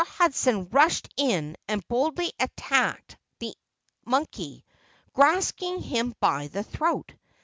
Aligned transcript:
Hudson 0.17 0.67
rushed 0.71 1.09
in 1.15 1.55
and 1.67 1.87
boldly 1.87 2.33
attacked 2.39 3.17
the 3.37 3.53
monkey, 4.03 4.65
grasping 5.13 5.79
him 5.79 6.15
by 6.19 6.47
the 6.47 6.63
throat. 6.63 7.13